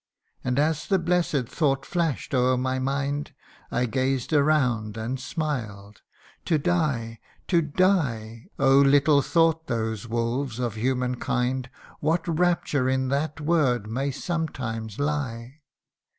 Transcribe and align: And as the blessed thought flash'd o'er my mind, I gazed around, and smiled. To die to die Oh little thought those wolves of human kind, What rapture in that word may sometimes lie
And 0.43 0.57
as 0.57 0.87
the 0.87 0.97
blessed 0.97 1.47
thought 1.47 1.85
flash'd 1.85 2.33
o'er 2.33 2.57
my 2.57 2.79
mind, 2.79 3.35
I 3.69 3.85
gazed 3.85 4.33
around, 4.33 4.97
and 4.97 5.19
smiled. 5.19 6.01
To 6.45 6.57
die 6.57 7.19
to 7.49 7.61
die 7.61 8.47
Oh 8.57 8.79
little 8.79 9.21
thought 9.21 9.67
those 9.67 10.07
wolves 10.07 10.57
of 10.57 10.73
human 10.73 11.17
kind, 11.19 11.69
What 11.99 12.27
rapture 12.27 12.89
in 12.89 13.09
that 13.09 13.39
word 13.39 13.85
may 13.87 14.09
sometimes 14.09 14.97
lie 14.97 15.61